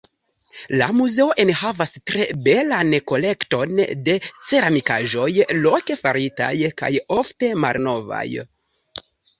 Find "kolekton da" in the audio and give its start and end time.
3.13-4.17